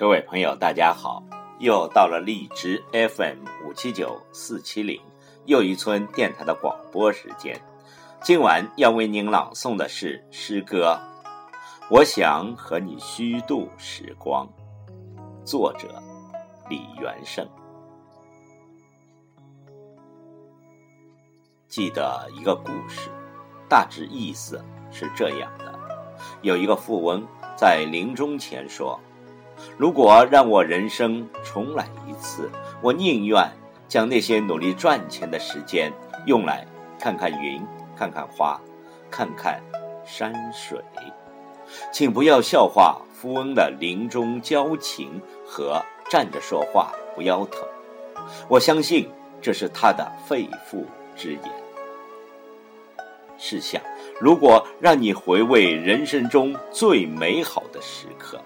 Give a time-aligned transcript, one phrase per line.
[0.00, 1.22] 各位朋友，大家好！
[1.58, 4.98] 又到了荔枝 FM 五七九四七零
[5.44, 7.54] 又一村电台的广播时间。
[8.22, 10.98] 今晚要为您朗诵的是诗歌
[11.90, 14.48] 《我想和你虚度时光》，
[15.44, 16.02] 作者
[16.70, 17.46] 李元胜。
[21.68, 23.10] 记得一个故事，
[23.68, 25.78] 大致意思是这样的：
[26.40, 27.22] 有一个富翁
[27.54, 28.98] 在临终前说。
[29.76, 32.50] 如果让我人生重来一次，
[32.82, 33.50] 我宁愿
[33.88, 35.92] 将那些努力赚钱的时间
[36.26, 36.66] 用来
[36.98, 37.62] 看看云、
[37.96, 38.60] 看看花、
[39.10, 39.60] 看看
[40.04, 40.78] 山水。
[41.92, 47.62] 请不要笑话富翁的临终交情和站着说话不腰疼。
[48.48, 49.08] 我相信
[49.40, 50.84] 这是他的肺腑
[51.16, 51.40] 之言。
[53.38, 53.80] 试想，
[54.20, 58.38] 如果让你回味人生中最美好的时刻。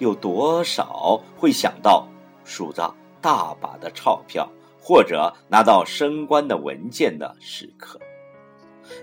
[0.00, 2.08] 有多少会想到
[2.42, 4.50] 数着大把的钞票，
[4.82, 8.00] 或者拿到升官的文件的时刻？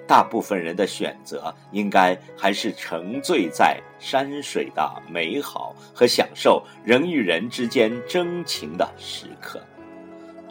[0.06, 9.62] 大部分人的选择应该还是沉醉在山水的美好和享受人与人之间真情的时刻，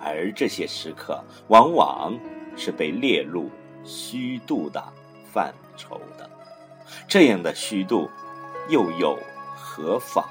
[0.01, 2.17] 而这些时刻往往
[2.57, 3.51] 是被列入
[3.85, 4.83] 虚度的
[5.31, 6.31] 范畴的。
[7.09, 8.09] 这样的虚度，
[8.71, 9.19] 又有
[9.55, 10.25] 何妨？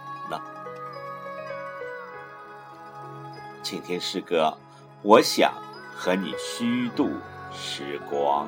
[3.65, 4.55] 请听诗歌，
[5.01, 5.51] 我想
[5.91, 7.09] 和你虚度
[7.51, 8.47] 时光。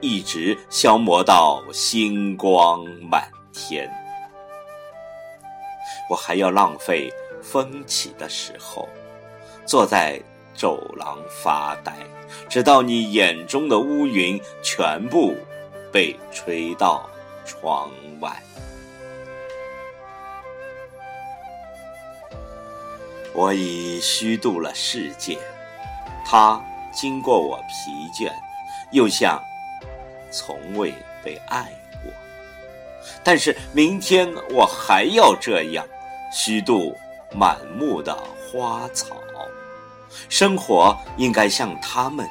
[0.00, 3.90] 一直消磨到星光满天，
[6.08, 7.12] 我还要浪费
[7.42, 8.88] 风起的时候，
[9.66, 10.20] 坐在
[10.54, 11.92] 走廊发呆，
[12.48, 15.34] 直到你眼中的乌云全部
[15.92, 17.10] 被吹到
[17.44, 17.90] 窗
[18.20, 18.40] 外。
[23.34, 25.38] 我已虚度了世界，
[26.24, 26.60] 它
[26.92, 28.32] 经过我疲倦，
[28.92, 29.42] 又像。
[30.30, 30.94] 从未
[31.24, 31.72] 被爱
[32.02, 32.12] 过，
[33.22, 35.86] 但是明天我还要这样
[36.32, 36.96] 虚度
[37.34, 39.16] 满目的花草。
[40.28, 42.26] 生活应该像他们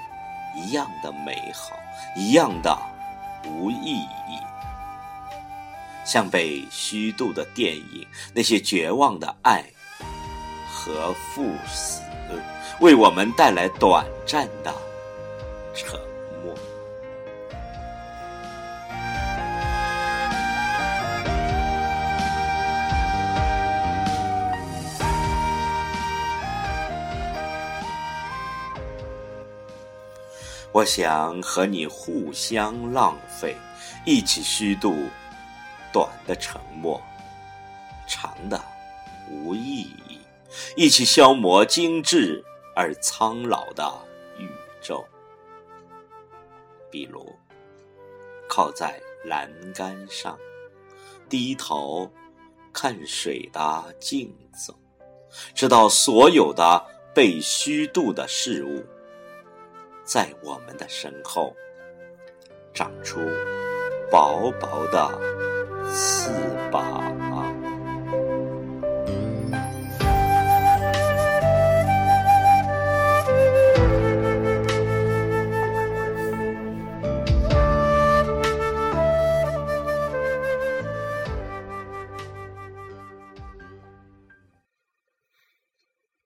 [0.55, 1.77] 一样的美好，
[2.15, 2.77] 一样的
[3.45, 4.39] 无意义。
[6.03, 9.63] 像被虚度的电影，那些绝望的爱
[10.69, 12.01] 和赴死，
[12.79, 14.73] 为我们带来短暂的
[15.75, 15.99] 成
[30.77, 33.57] 我想和你互相浪费，
[34.06, 34.94] 一起虚度
[35.91, 37.01] 短的沉默，
[38.06, 38.62] 长的
[39.27, 40.19] 无意义；
[40.75, 42.45] 一起消磨精致
[42.75, 43.91] 而苍老的
[44.38, 44.47] 宇
[44.79, 45.03] 宙。
[46.91, 47.35] 比如，
[48.47, 50.38] 靠在栏杆上，
[51.27, 52.07] 低头
[52.71, 54.75] 看水的镜子，
[55.56, 56.85] 直到所有的
[57.15, 58.85] 被虚度的事物。
[60.07, 61.54] 在我们的身后，
[62.74, 63.19] 长出
[64.09, 65.06] 薄薄的
[65.94, 66.31] 翅
[66.71, 67.26] 膀。